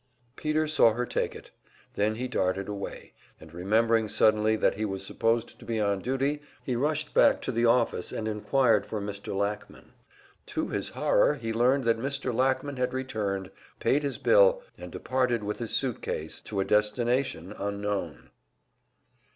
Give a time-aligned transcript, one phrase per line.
[0.35, 1.51] Peter saw her take it
[1.93, 6.41] then he darted away; and remembering suddenly that he was supposed to be on duty,
[6.65, 9.35] be rushed back to the office and inquired for Mr.
[9.37, 9.93] Lackman.
[10.47, 12.33] To his horror he learned that Mr.
[12.33, 18.31] Lackman had returned, paid his bill, and departed with his suitcase to a destination unknown!